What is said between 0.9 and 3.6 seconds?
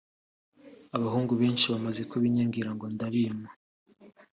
abahungu benshi bamaze kubinyangira ngo ndabima